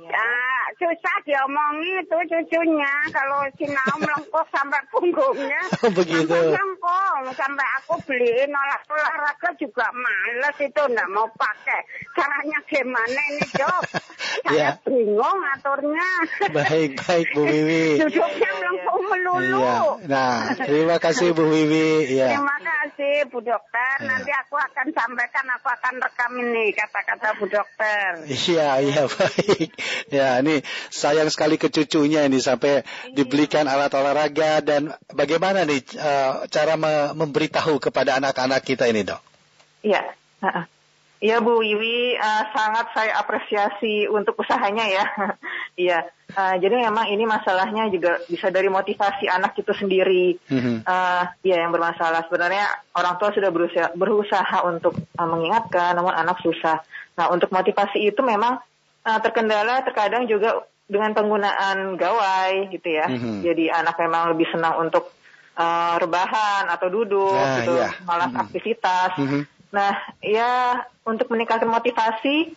Ya. 0.00 0.32
Susah 0.80 1.16
diomongi 1.28 2.00
itu 2.00 2.18
cucunya 2.30 2.94
kalau 3.12 3.44
sinau 3.58 3.94
melengkung 4.00 4.48
sampai 4.48 4.80
punggungnya. 4.88 5.62
Oh, 5.80 5.88
begitu. 5.96 6.28
melengkung 6.28 7.24
sampai 7.32 7.66
aku 7.80 7.96
beliin 8.04 8.52
olah 8.52 8.80
olahraga 8.92 9.48
juga 9.56 9.88
males 9.96 10.56
itu 10.60 10.82
nggak 10.92 11.08
mau 11.08 11.24
pakai. 11.36 11.80
Caranya 12.12 12.58
gimana 12.68 13.20
ini 13.32 13.44
dok? 13.56 13.82
Saya 14.44 14.56
ya. 14.56 14.70
bingung 14.84 15.40
aturnya. 15.56 16.10
Baik 16.52 17.00
baik 17.00 17.26
Bu 17.32 17.42
Wiwi. 17.48 17.84
Duduknya 18.04 18.50
melengkung 18.60 19.04
melulu. 19.08 19.64
Ya. 20.04 20.08
Nah 20.08 20.36
terima 20.54 20.96
kasih 21.00 21.32
Bu 21.32 21.48
Wiwi. 21.48 22.12
Ya. 22.12 22.36
Terima 22.36 22.56
kasih 22.60 23.14
Bu 23.32 23.40
Dokter. 23.40 23.96
Ya. 24.04 24.06
Nanti 24.06 24.30
aku 24.36 24.56
akan 24.60 24.86
sampaikan, 24.92 25.46
aku 25.56 25.68
akan 25.72 25.94
rekam 25.96 26.32
ini 26.36 26.76
kata-kata 26.76 27.28
Bu 27.40 27.48
Dokter. 27.48 28.10
Iya 28.28 28.68
iya 28.84 29.02
baik. 29.08 29.70
Ya 30.16 30.38
ini 30.42 30.62
sayang 30.90 31.30
sekali 31.30 31.54
ke 31.56 31.70
cucunya 31.70 32.26
ini 32.26 32.42
sampai 32.42 32.82
iya. 32.82 33.14
dibelikan 33.14 33.70
alat 33.70 33.94
olahraga 33.94 34.58
dan 34.64 34.90
bagaimana 35.12 35.62
nih 35.62 35.86
uh, 35.98 36.46
cara 36.50 36.74
me 36.74 37.14
memberitahu 37.14 37.78
kepada 37.78 38.18
anak-anak 38.18 38.62
kita 38.66 38.90
ini 38.90 39.06
dok? 39.06 39.22
Iya, 39.80 40.02
Iya 41.20 41.36
Bu 41.44 41.60
Wiwi, 41.60 42.16
uh, 42.16 42.44
sangat 42.56 42.96
saya 42.96 43.12
apresiasi 43.20 44.08
untuk 44.08 44.40
usahanya 44.40 44.88
ya. 44.88 45.04
Iya, 45.80 46.04
uh, 46.36 46.60
jadi 46.60 46.76
memang 46.76 47.08
ini 47.08 47.24
masalahnya 47.24 47.88
juga 47.88 48.20
bisa 48.28 48.52
dari 48.52 48.68
motivasi 48.68 49.28
anak 49.28 49.56
itu 49.56 49.72
sendiri. 49.72 50.36
Mm-hmm. 50.48 50.84
Uh, 50.84 51.24
ya 51.40 51.64
yang 51.64 51.72
bermasalah 51.72 52.28
sebenarnya 52.28 52.68
orang 52.92 53.16
tua 53.16 53.32
sudah 53.32 53.48
berusaha, 53.48 53.88
berusaha 53.96 54.58
untuk 54.68 54.96
uh, 54.96 55.28
mengingatkan, 55.28 55.96
namun 55.96 56.12
anak 56.12 56.40
susah. 56.44 56.84
Nah 57.16 57.32
untuk 57.32 57.48
motivasi 57.52 58.00
itu 58.00 58.20
memang 58.20 58.60
uh, 59.04 59.20
terkendala 59.22 59.84
terkadang 59.84 60.28
juga 60.28 60.64
dengan 60.90 61.14
penggunaan 61.14 61.94
gawai 61.94 62.66
gitu 62.74 62.88
ya. 62.90 63.06
Mm-hmm. 63.06 63.34
Jadi 63.46 63.64
anak 63.70 63.96
memang 64.02 64.34
lebih 64.34 64.50
senang 64.50 64.82
untuk 64.82 65.14
uh, 65.54 65.94
rebahan 66.02 66.66
atau 66.66 66.88
duduk 66.90 67.30
nah, 67.30 67.62
gitu, 67.62 67.74
iya. 67.78 67.90
malas 68.02 68.34
mm-hmm. 68.34 68.44
aktivitas. 68.44 69.10
Mm-hmm. 69.14 69.42
Nah, 69.70 69.94
ya 70.18 70.50
untuk 71.06 71.30
meningkatkan 71.30 71.70
motivasi, 71.70 72.50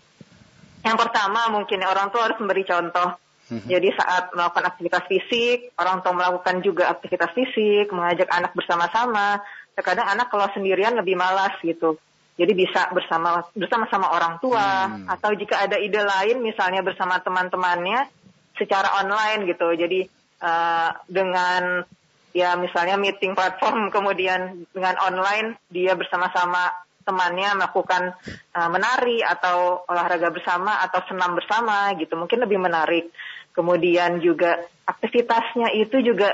yang 0.82 0.98
pertama 0.98 1.54
mungkin 1.54 1.86
orang 1.86 2.10
tua 2.10 2.26
harus 2.26 2.42
memberi 2.42 2.66
contoh. 2.66 3.14
Mm-hmm. 3.54 3.70
Jadi 3.70 3.88
saat 3.94 4.34
melakukan 4.34 4.66
aktivitas 4.66 5.04
fisik, 5.06 5.78
orang 5.78 6.02
tua 6.02 6.18
melakukan 6.18 6.58
juga 6.66 6.90
aktivitas 6.90 7.32
fisik, 7.38 7.94
mengajak 7.94 8.34
anak 8.34 8.58
bersama-sama. 8.58 9.46
Terkadang 9.78 10.10
anak 10.10 10.34
kalau 10.34 10.50
sendirian 10.58 10.98
lebih 10.98 11.14
malas 11.14 11.54
gitu. 11.62 12.02
Jadi 12.34 12.52
bisa 12.58 12.90
bersama 12.90 13.46
bersama 13.54 13.86
sama 13.94 14.10
orang 14.10 14.42
tua 14.42 14.90
hmm. 14.90 15.06
atau 15.06 15.38
jika 15.38 15.70
ada 15.70 15.78
ide 15.78 16.02
lain 16.02 16.42
misalnya 16.42 16.82
bersama 16.82 17.22
teman-temannya 17.22 18.10
secara 18.58 19.06
online 19.06 19.46
gitu. 19.46 19.70
Jadi 19.78 20.10
uh, 20.42 20.90
dengan 21.06 21.86
ya 22.34 22.58
misalnya 22.58 22.98
meeting 22.98 23.38
platform 23.38 23.88
kemudian 23.96 24.66
dengan 24.74 24.98
online 25.06 25.62
dia 25.70 25.94
bersama-sama 25.94 26.74
temannya 27.04 27.60
melakukan 27.60 28.16
uh, 28.56 28.70
menari 28.72 29.20
atau 29.22 29.84
olahraga 29.86 30.32
bersama 30.32 30.80
atau 30.82 31.04
senam 31.06 31.36
bersama 31.38 31.94
gitu 32.02 32.18
mungkin 32.18 32.42
lebih 32.42 32.58
menarik. 32.58 33.13
Kemudian 33.54 34.18
juga 34.18 34.58
aktivitasnya 34.90 35.78
itu 35.78 36.02
juga 36.02 36.34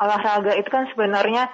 olahraga 0.00 0.56
itu 0.56 0.68
kan 0.72 0.88
sebenarnya 0.88 1.52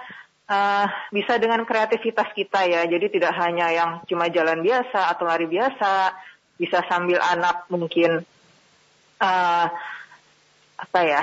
uh, 0.50 0.86
bisa 1.14 1.38
dengan 1.38 1.62
kreativitas 1.62 2.34
kita 2.34 2.66
ya. 2.66 2.82
Jadi 2.84 3.06
tidak 3.14 3.32
hanya 3.38 3.70
yang 3.70 3.90
cuma 4.10 4.26
jalan 4.26 4.60
biasa 4.60 5.14
atau 5.14 5.24
lari 5.24 5.46
biasa, 5.46 6.12
bisa 6.58 6.82
sambil 6.90 7.22
anak 7.22 7.70
mungkin 7.70 8.26
uh, 9.22 9.66
apa 10.76 11.00
ya? 11.06 11.22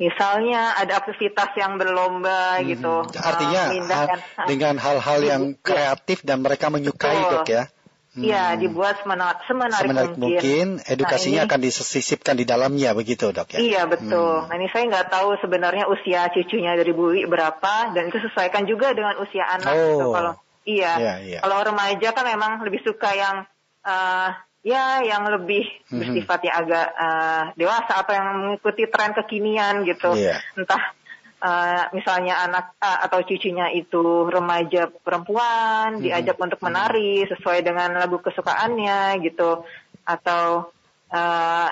Misalnya 0.00 0.80
ada 0.80 0.96
aktivitas 0.96 1.52
yang 1.60 1.76
berlomba 1.76 2.56
hmm, 2.56 2.64
gitu. 2.72 3.04
Artinya 3.20 3.62
uh, 3.68 4.48
dengan 4.48 4.80
hal-hal 4.80 5.20
yang 5.20 5.42
iya. 5.52 5.60
kreatif 5.60 6.24
dan 6.24 6.40
mereka 6.40 6.72
menyukai 6.72 7.20
dok 7.20 7.44
ya. 7.44 7.68
Iya, 8.10 8.58
hmm. 8.58 8.58
dibuat 8.58 9.06
semenarik, 9.06 9.46
semenarik, 9.46 9.86
semenarik 9.86 10.14
mungkin. 10.18 10.66
mungkin. 10.74 10.82
Edukasinya 10.82 11.46
nah, 11.46 11.46
ini, 11.46 11.50
akan 11.54 11.60
disisipkan 11.62 12.34
di 12.34 12.42
dalamnya 12.42 12.90
begitu 12.90 13.30
dok 13.30 13.54
ya? 13.54 13.58
Iya 13.62 13.82
betul. 13.86 14.34
Hmm. 14.42 14.50
Nah 14.50 14.56
ini 14.58 14.66
saya 14.74 14.82
nggak 14.90 15.08
tahu 15.14 15.38
sebenarnya 15.38 15.86
usia 15.86 16.26
cucunya 16.34 16.74
dari 16.74 16.90
Bu 16.90 17.14
berapa 17.30 17.94
dan 17.94 18.10
itu 18.10 18.18
sesuaikan 18.18 18.66
juga 18.66 18.90
dengan 18.98 19.14
usia 19.22 19.46
anak. 19.46 19.70
Gitu. 19.70 19.78
Oh. 19.78 19.94
Gitu. 19.94 20.06
Kalau 20.10 20.32
iya, 20.66 20.92
iya. 21.22 21.38
kalau 21.38 21.62
remaja 21.62 22.08
kan 22.10 22.26
memang 22.26 22.52
lebih 22.66 22.82
suka 22.82 23.14
yang 23.14 23.46
uh, 23.86 24.28
ya 24.66 25.06
yang 25.06 25.22
lebih 25.30 25.62
hmm. 25.94 26.02
bersifat 26.02 26.50
yang 26.50 26.56
agak 26.66 26.86
uh, 26.90 27.42
dewasa 27.54 27.94
atau 27.94 28.10
yang 28.10 28.26
mengikuti 28.42 28.90
tren 28.90 29.14
kekinian 29.14 29.86
gitu. 29.86 30.18
Yeah. 30.18 30.42
Entah 30.58 30.98
uh, 31.40 31.90
misalnya 31.96 32.44
anak 32.44 32.76
uh, 32.78 33.04
atau 33.08 33.24
cucunya 33.24 33.72
itu 33.72 34.28
remaja 34.28 34.92
perempuan 34.92 35.98
hmm. 35.98 36.04
diajak 36.04 36.36
untuk 36.36 36.60
menari 36.62 37.24
sesuai 37.26 37.64
dengan 37.64 37.96
lagu 37.96 38.20
kesukaannya 38.20 39.18
gitu 39.24 39.64
atau 40.04 40.70
uh, 41.10 41.68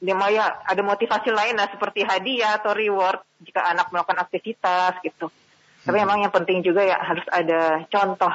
dia 0.00 0.16
mau 0.16 0.32
ya 0.32 0.64
ada 0.64 0.80
motivasi 0.80 1.28
lain 1.28 1.60
lah 1.60 1.68
seperti 1.68 2.06
hadiah 2.08 2.56
atau 2.56 2.72
reward 2.72 3.20
jika 3.44 3.68
anak 3.68 3.92
melakukan 3.92 4.24
aktivitas 4.24 4.96
gitu. 5.04 5.28
Tapi 5.84 5.96
hmm. 5.96 6.02
memang 6.08 6.18
yang 6.24 6.32
penting 6.32 6.64
juga 6.64 6.80
ya 6.88 6.96
harus 6.96 7.26
ada 7.28 7.84
contoh 7.92 8.32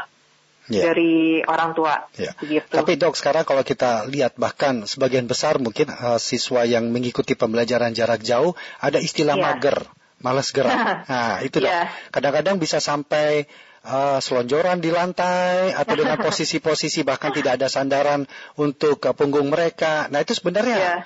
yeah. 0.69 0.83
dari 0.89 1.41
orang 1.41 1.73
tua. 1.73 2.05
Yeah. 2.17 2.37
Gitu. 2.37 2.69
Tapi 2.69 3.01
dok 3.01 3.17
sekarang 3.17 3.49
kalau 3.49 3.65
kita 3.65 4.05
lihat 4.09 4.37
bahkan 4.37 4.85
sebagian 4.85 5.25
besar 5.25 5.57
mungkin 5.57 5.89
uh, 5.89 6.21
siswa 6.21 6.65
yang 6.69 6.89
mengikuti 6.93 7.33
pembelajaran 7.33 7.97
jarak 7.97 8.21
jauh 8.21 8.53
ada 8.77 9.01
istilah 9.01 9.33
yeah. 9.37 9.45
mager 9.57 9.77
malas 10.25 10.49
gerak. 10.49 10.73
Nah, 11.11 11.45
itu 11.45 11.61
yeah. 11.61 11.93
Kadang-kadang 12.09 12.57
bisa 12.57 12.81
sampai 12.81 13.45
uh, 13.85 14.17
selonjoran 14.17 14.81
di 14.81 14.89
lantai 14.89 15.77
atau 15.77 15.93
dengan 15.93 16.17
posisi-posisi 16.25 17.05
bahkan 17.05 17.29
tidak 17.29 17.61
ada 17.61 17.69
sandaran 17.69 18.25
untuk 18.57 19.05
uh, 19.05 19.13
punggung 19.13 19.53
mereka. 19.53 20.09
Nah, 20.09 20.25
itu 20.25 20.33
sebenarnya 20.33 20.77
yeah. 20.81 20.99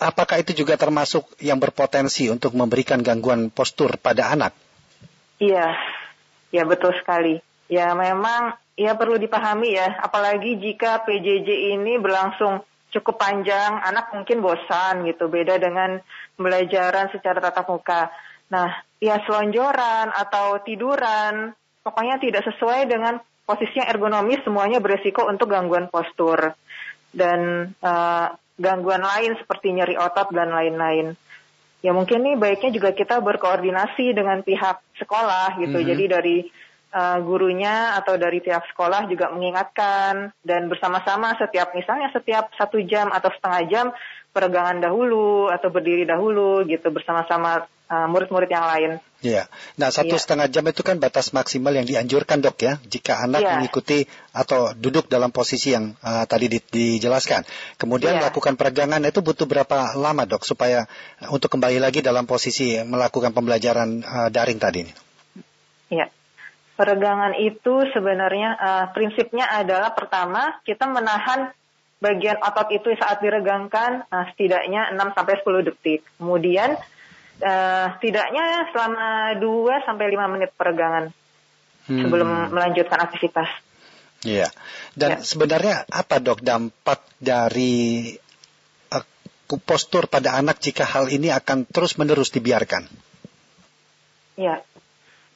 apakah 0.00 0.40
itu 0.40 0.56
juga 0.56 0.80
termasuk 0.80 1.28
yang 1.44 1.60
berpotensi 1.60 2.32
untuk 2.32 2.56
memberikan 2.56 3.04
gangguan 3.04 3.52
postur 3.52 4.00
pada 4.00 4.32
anak? 4.32 4.56
Iya. 5.36 5.76
Ya, 6.52 6.64
betul 6.64 6.96
sekali. 6.96 7.40
Ya, 7.68 7.92
memang 7.96 8.56
ya 8.76 8.96
perlu 8.96 9.16
dipahami 9.16 9.76
ya, 9.76 10.00
apalagi 10.00 10.60
jika 10.60 11.04
PJJ 11.04 11.76
ini 11.76 11.96
berlangsung 11.96 12.64
cukup 12.92 13.16
panjang, 13.16 13.80
anak 13.80 14.12
mungkin 14.12 14.44
bosan 14.44 15.08
gitu. 15.08 15.26
Beda 15.32 15.56
dengan 15.56 15.98
pembelajaran 16.36 17.08
secara 17.10 17.40
tatap 17.40 17.66
muka. 17.72 18.12
Nah, 18.52 18.68
ya 19.00 19.16
selonjoran 19.24 20.12
atau 20.12 20.60
tiduran, 20.60 21.56
pokoknya 21.80 22.20
tidak 22.20 22.44
sesuai 22.44 22.84
dengan 22.84 23.16
posisi 23.48 23.80
yang 23.80 23.88
ergonomis, 23.88 24.44
semuanya 24.44 24.78
beresiko 24.78 25.24
untuk 25.24 25.50
gangguan 25.50 25.88
postur 25.88 26.52
dan 27.10 27.72
uh, 27.80 28.26
gangguan 28.60 29.02
lain 29.02 29.34
seperti 29.40 29.72
nyeri 29.72 29.96
otot 29.96 30.28
dan 30.30 30.52
lain-lain. 30.52 31.16
Ya 31.82 31.90
mungkin 31.90 32.22
nih 32.22 32.38
baiknya 32.38 32.70
juga 32.70 32.94
kita 32.94 33.18
berkoordinasi 33.18 34.14
dengan 34.14 34.44
pihak 34.46 34.78
sekolah 35.02 35.58
gitu. 35.58 35.74
Mm 35.74 35.82
-hmm. 35.82 35.90
Jadi 35.90 36.04
dari 36.06 36.36
uh, 36.92 37.18
gurunya 37.24 37.96
atau 37.98 38.20
dari 38.20 38.38
pihak 38.38 38.68
sekolah 38.70 39.08
juga 39.08 39.32
mengingatkan 39.32 40.30
dan 40.44 40.68
bersama-sama 40.68 41.34
setiap 41.40 41.72
misalnya 41.72 42.12
setiap 42.12 42.52
satu 42.54 42.78
jam 42.84 43.10
atau 43.10 43.32
setengah 43.32 43.62
jam 43.66 43.86
peregangan 44.32 44.80
dahulu 44.80 45.52
atau 45.52 45.68
berdiri 45.68 46.08
dahulu 46.08 46.64
gitu 46.64 46.88
bersama-sama 46.88 47.68
uh, 47.92 48.08
murid-murid 48.08 48.48
yang 48.48 48.64
lain. 48.64 48.90
Iya. 49.22 49.46
Nah, 49.78 49.94
satu 49.94 50.16
ya. 50.16 50.20
setengah 50.20 50.50
jam 50.50 50.66
itu 50.66 50.82
kan 50.82 50.98
batas 50.98 51.30
maksimal 51.30 51.70
yang 51.70 51.86
dianjurkan 51.86 52.42
dok 52.42 52.58
ya, 52.58 52.80
jika 52.88 53.22
anak 53.22 53.44
ya. 53.44 53.54
mengikuti 53.54 54.02
atau 54.34 54.74
duduk 54.74 55.06
dalam 55.06 55.30
posisi 55.30 55.76
yang 55.76 55.94
uh, 56.02 56.26
tadi 56.26 56.50
di, 56.50 56.58
dijelaskan. 56.58 57.46
Kemudian 57.78 58.18
ya. 58.18 58.20
melakukan 58.26 58.58
peregangan 58.58 59.04
itu 59.06 59.22
butuh 59.22 59.46
berapa 59.46 59.94
lama 59.94 60.26
dok 60.26 60.42
supaya 60.42 60.90
untuk 61.30 61.52
kembali 61.54 61.78
lagi 61.78 62.02
dalam 62.02 62.26
posisi 62.26 62.80
melakukan 62.82 63.30
pembelajaran 63.30 64.02
uh, 64.02 64.28
daring 64.32 64.58
tadi? 64.58 64.82
Iya. 65.92 66.10
Peregangan 66.82 67.38
itu 67.38 67.86
sebenarnya 67.94 68.58
uh, 68.58 68.86
prinsipnya 68.90 69.46
adalah 69.46 69.94
pertama 69.94 70.58
kita 70.66 70.90
menahan 70.90 71.54
bagian 72.02 72.42
otot 72.42 72.74
itu 72.74 72.90
saat 72.98 73.22
diregangkan 73.22 74.10
uh, 74.10 74.26
setidaknya 74.34 74.90
6 74.90 75.14
sampai 75.14 75.34
10 75.38 75.68
detik. 75.70 76.02
Kemudian 76.18 76.74
uh, 77.38 77.86
setidaknya 77.94 78.74
selama 78.74 79.38
2 79.38 79.86
sampai 79.86 80.06
5 80.10 80.32
menit 80.34 80.50
peregangan 80.58 81.14
hmm. 81.86 82.02
sebelum 82.02 82.28
melanjutkan 82.50 82.98
aktivitas. 82.98 83.46
Iya. 84.26 84.50
Dan 84.98 85.18
ya. 85.18 85.18
sebenarnya 85.22 85.86
apa 85.86 86.18
dok 86.18 86.42
dampak 86.42 87.06
dari 87.22 88.10
uh, 88.90 89.04
postur 89.62 90.10
pada 90.10 90.34
anak 90.34 90.58
jika 90.58 90.82
hal 90.82 91.06
ini 91.14 91.30
akan 91.30 91.62
terus 91.70 91.94
menerus 91.94 92.34
dibiarkan? 92.34 92.90
Ya. 94.34 94.66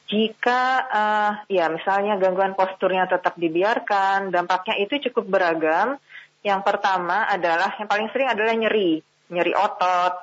Jika 0.06 0.60
uh, 0.86 1.32
ya 1.50 1.66
misalnya 1.66 2.14
gangguan 2.14 2.54
posturnya 2.54 3.10
tetap 3.10 3.34
dibiarkan, 3.34 4.30
dampaknya 4.30 4.78
itu 4.78 5.10
cukup 5.10 5.26
beragam. 5.26 5.98
Yang 6.46 6.62
pertama 6.62 7.26
adalah 7.26 7.74
yang 7.74 7.90
paling 7.90 8.06
sering 8.14 8.30
adalah 8.30 8.54
nyeri, 8.54 9.02
nyeri 9.34 9.50
otot, 9.50 10.14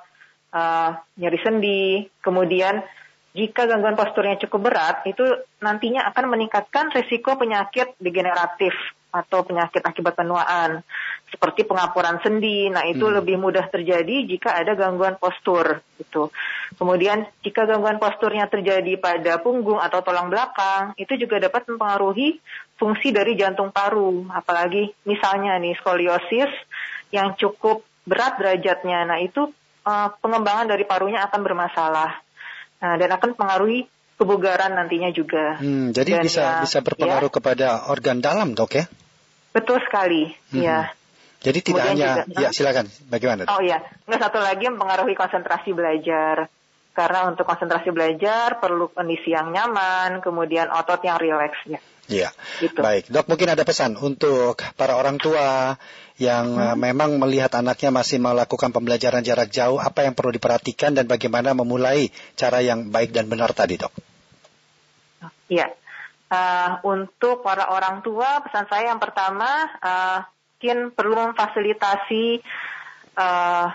uh, 0.55 0.89
nyeri 1.19 1.39
sendi, 1.43 2.07
kemudian 2.23 2.79
jika 3.33 3.65
gangguan 3.65 3.97
posturnya 3.97 4.37
cukup 4.45 4.71
berat, 4.71 5.03
itu 5.09 5.25
nantinya 5.59 6.05
akan 6.13 6.31
meningkatkan 6.31 6.93
risiko 6.93 7.33
penyakit 7.33 7.97
degeneratif 7.97 8.71
atau 9.13 9.45
penyakit 9.45 9.81
akibat 9.81 10.13
penuaan, 10.17 10.85
seperti 11.33 11.65
pengapuran 11.65 12.21
sendi. 12.21 12.69
Nah, 12.69 12.85
itu 12.85 13.09
hmm. 13.09 13.17
lebih 13.17 13.41
mudah 13.41 13.65
terjadi 13.73 14.29
jika 14.29 14.53
ada 14.53 14.77
gangguan 14.77 15.17
postur. 15.17 15.81
Itu. 15.97 16.29
Kemudian, 16.77 17.25
jika 17.41 17.65
gangguan 17.65 17.97
posturnya 17.97 18.45
terjadi 18.45 19.01
pada 19.01 19.41
punggung 19.41 19.81
atau 19.81 20.05
tulang 20.05 20.29
belakang, 20.29 20.93
itu 21.01 21.17
juga 21.17 21.41
dapat 21.41 21.65
mempengaruhi 21.65 22.37
fungsi 22.77 23.09
dari 23.09 23.33
jantung 23.33 23.73
paru. 23.73 24.29
Apalagi 24.29 24.93
misalnya 25.09 25.57
nih 25.57 25.73
skoliosis 25.81 26.53
yang 27.09 27.33
cukup 27.33 27.81
berat 28.05 28.37
derajatnya. 28.37 29.09
Nah, 29.09 29.17
itu 29.17 29.49
uh, 29.89 30.13
pengembangan 30.21 30.69
dari 30.69 30.85
parunya 30.85 31.25
akan 31.25 31.41
bermasalah 31.41 32.11
nah, 32.77 32.95
dan 33.01 33.09
akan 33.09 33.33
pengaruhi 33.33 33.89
kebugaran 34.21 34.77
nantinya 34.77 35.09
juga. 35.09 35.57
Hmm, 35.57 35.91
jadi 35.91 36.21
dan 36.21 36.23
bisa 36.23 36.43
ya, 36.43 36.61
bisa 36.61 36.79
berpengaruh 36.85 37.31
ya, 37.31 37.35
kepada 37.35 37.67
organ 37.89 38.21
dalam 38.21 38.53
dok 38.53 38.77
ya? 38.77 38.85
Betul 39.53 39.81
sekali, 39.85 40.29
hmm. 40.53 40.61
ya. 40.61 40.93
Jadi 41.43 41.59
tidak 41.59 41.91
Kemudian 41.91 42.07
hanya, 42.07 42.23
juga, 42.23 42.39
ya 42.39 42.49
silakan, 42.55 42.85
bagaimana? 43.11 43.41
Oh 43.51 43.59
ya, 43.59 43.83
nggak 44.07 44.21
satu 44.23 44.39
lagi 44.39 44.63
mempengaruhi 44.71 45.11
konsentrasi 45.13 45.75
belajar. 45.75 46.47
Karena 46.93 47.25
untuk 47.25 47.43
konsentrasi 47.49 47.89
belajar 47.89 48.61
perlu 48.61 48.87
kondisi 48.93 49.33
yang 49.33 49.49
nyaman, 49.49 50.21
kemudian 50.21 50.69
otot 50.69 51.01
yang 51.01 51.17
rileks 51.17 51.59
ya. 51.65 51.81
Iya. 52.07 52.29
Gitu. 52.61 52.79
Baik, 52.79 53.09
dok 53.09 53.27
mungkin 53.31 53.49
ada 53.49 53.63
pesan 53.65 53.95
untuk 53.97 54.59
para 54.77 54.95
orang 54.99 55.17
tua 55.17 55.75
yang 56.21 56.53
hmm. 56.53 56.63
uh, 56.63 56.77
memang 56.77 57.17
melihat 57.17 57.49
anaknya 57.57 57.89
masih 57.89 58.21
melakukan 58.21 58.69
pembelajaran 58.69 59.25
jarak 59.25 59.49
jauh, 59.49 59.81
apa 59.81 60.05
yang 60.05 60.13
perlu 60.13 60.29
diperhatikan 60.35 60.93
dan 60.93 61.09
bagaimana 61.09 61.57
memulai 61.57 62.13
cara 62.37 62.61
yang 62.61 62.93
baik 62.93 63.15
dan 63.15 63.25
benar 63.25 63.51
tadi, 63.57 63.81
dok? 63.81 63.91
Iya. 65.49 65.73
Uh, 66.33 66.81
untuk 66.87 67.45
para 67.45 67.69
orang 67.69 68.01
tua, 68.01 68.41
pesan 68.41 68.65
saya 68.69 68.93
yang 68.93 69.01
pertama, 69.01 69.69
uh, 69.81 70.19
mungkin 70.63 70.95
perlu 70.95 71.19
memfasilitasi 71.19 72.39
uh, 73.19 73.67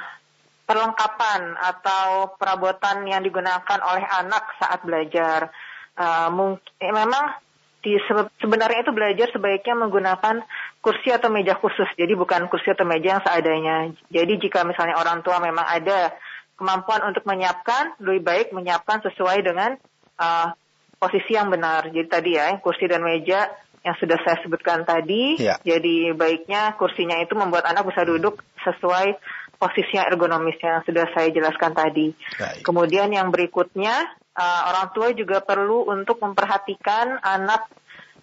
perlengkapan 0.65 1.53
atau 1.61 2.33
perabotan 2.41 3.05
yang 3.05 3.21
digunakan 3.21 3.77
oleh 3.85 4.09
anak 4.09 4.57
saat 4.57 4.81
belajar. 4.89 5.53
Uh, 5.93 6.33
mungkin 6.33 6.65
memang 6.81 7.37
di 7.85 7.93
sebenarnya 8.41 8.89
itu 8.89 8.93
belajar 8.97 9.29
sebaiknya 9.37 9.77
menggunakan 9.85 10.41
kursi 10.81 11.13
atau 11.13 11.29
meja 11.29 11.61
khusus. 11.61 11.93
Jadi 11.93 12.17
bukan 12.17 12.49
kursi 12.49 12.73
atau 12.73 12.89
meja 12.89 13.21
yang 13.21 13.23
seadanya. 13.23 13.93
Jadi 14.09 14.41
jika 14.41 14.65
misalnya 14.65 14.97
orang 14.97 15.21
tua 15.21 15.45
memang 15.45 15.69
ada 15.69 16.17
kemampuan 16.57 17.05
untuk 17.05 17.29
menyiapkan, 17.29 18.01
lebih 18.01 18.25
baik 18.25 18.47
menyiapkan 18.57 19.05
sesuai 19.05 19.45
dengan 19.45 19.77
uh, 20.17 20.57
posisi 20.97 21.37
yang 21.37 21.53
benar. 21.53 21.93
Jadi 21.93 22.09
tadi 22.09 22.31
ya, 22.41 22.49
kursi 22.65 22.89
dan 22.89 23.05
meja 23.05 23.68
yang 23.85 23.97
sudah 23.99 24.19
saya 24.23 24.39
sebutkan 24.43 24.83
tadi. 24.83 25.39
Ya. 25.39 25.59
Jadi 25.63 26.13
baiknya 26.15 26.75
kursinya 26.79 27.19
itu 27.23 27.35
membuat 27.39 27.67
anak 27.69 27.87
bisa 27.87 28.03
duduk 28.03 28.43
sesuai 28.63 29.19
posisi 29.59 29.99
yang 29.99 30.07
ergonomis 30.07 30.57
yang 30.63 30.87
sudah 30.87 31.11
saya 31.13 31.29
jelaskan 31.35 31.75
tadi. 31.75 32.15
Baik. 32.39 32.63
Kemudian 32.63 33.11
yang 33.11 33.35
berikutnya 33.35 34.07
uh, 34.39 34.61
orang 34.71 34.95
tua 34.95 35.11
juga 35.13 35.43
perlu 35.43 35.91
untuk 35.91 36.23
memperhatikan 36.23 37.19
anak 37.21 37.67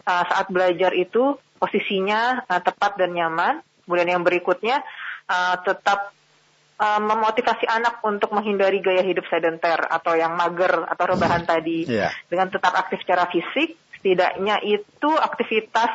uh, 0.07 0.23
saat 0.31 0.47
belajar 0.47 0.95
itu 0.95 1.35
posisinya 1.59 2.47
uh, 2.47 2.61
tepat 2.63 2.95
dan 2.95 3.11
nyaman. 3.11 3.59
Kemudian 3.83 4.17
yang 4.17 4.23
berikutnya 4.23 4.81
uh, 5.27 5.55
tetap 5.61 6.15
uh, 6.79 7.01
memotivasi 7.03 7.67
anak 7.67 8.01
untuk 8.01 8.31
menghindari 8.31 8.79
gaya 8.79 9.03
hidup 9.03 9.27
sedenter 9.27 9.77
atau 9.77 10.15
yang 10.15 10.33
mager 10.33 10.87
atau 10.87 11.05
rebahan 11.15 11.43
hmm. 11.43 11.51
tadi 11.51 11.79
yeah. 11.85 12.11
dengan 12.31 12.49
tetap 12.49 12.73
aktif 12.75 13.03
secara 13.03 13.27
fisik. 13.29 13.75
Setidaknya 14.05 14.61
itu 14.61 15.09
aktivitas 15.17 15.89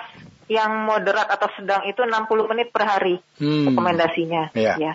yang 0.50 0.82
moderat 0.82 1.30
atau 1.30 1.46
sedang 1.54 1.86
itu 1.86 2.02
60 2.02 2.50
menit 2.50 2.74
per 2.74 2.82
hari 2.82 3.22
hmm. 3.38 3.70
rekomendasinya. 3.70 4.50
Yeah. 4.50 4.74
Ya. 4.82 4.92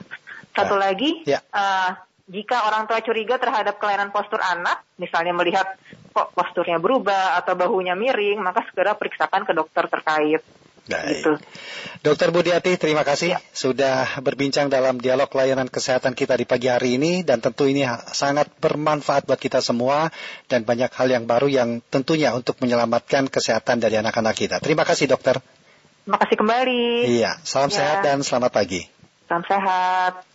Satu 0.52 0.76
lagi, 0.76 1.24
yeah. 1.24 1.40
uh, 1.56 1.96
jika 2.28 2.68
orang 2.68 2.92
tua 2.92 3.00
curiga 3.00 3.40
terhadap 3.40 3.80
kelainan 3.80 4.12
postur 4.12 4.44
anak, 4.44 4.84
misalnya 5.00 5.32
melihat 5.32 5.80
kok 6.12 6.36
posturnya 6.36 6.76
berubah 6.76 7.40
atau 7.40 7.56
bahunya 7.56 7.96
miring, 7.96 8.44
maka 8.44 8.68
segera 8.68 9.00
periksakan 9.00 9.48
ke 9.48 9.56
dokter 9.56 9.88
terkait. 9.88 10.44
Baik. 10.86 11.18
Gitu. 11.18 11.34
Dokter 12.06 12.30
Budiati, 12.30 12.78
terima 12.78 13.02
kasih 13.02 13.34
ya. 13.34 13.40
sudah 13.50 14.22
berbincang 14.22 14.70
dalam 14.70 15.02
dialog 15.02 15.26
layanan 15.34 15.66
kesehatan 15.66 16.14
kita 16.14 16.38
di 16.38 16.46
pagi 16.46 16.70
hari 16.70 17.02
ini 17.02 17.26
dan 17.26 17.42
tentu 17.42 17.66
ini 17.66 17.82
sangat 18.14 18.54
bermanfaat 18.62 19.26
buat 19.26 19.42
kita 19.42 19.66
semua 19.66 20.14
dan 20.46 20.62
banyak 20.62 20.94
hal 20.94 21.08
yang 21.10 21.26
baru 21.26 21.50
yang 21.50 21.82
tentunya 21.90 22.38
untuk 22.38 22.62
menyelamatkan 22.62 23.26
kesehatan 23.26 23.82
dari 23.82 23.98
anak-anak 23.98 24.38
kita. 24.38 24.62
Terima 24.62 24.86
kasih 24.86 25.10
dokter. 25.10 25.42
Terima 26.06 26.22
kasih 26.22 26.38
kembali. 26.38 26.86
Iya, 27.18 27.42
salam 27.42 27.74
ya. 27.74 27.82
sehat 27.82 27.98
dan 28.06 28.22
selamat 28.22 28.52
pagi. 28.54 28.86
Salam 29.26 29.42
sehat. 29.50 30.35